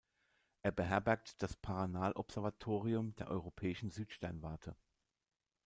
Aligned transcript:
Er 0.63 0.71
beherbergt 0.71 1.43
das 1.43 1.55
Paranal-Observatorium 1.57 3.15
der 3.17 3.27
Europäischen 3.27 3.91
Südsternwarte. 3.91 4.75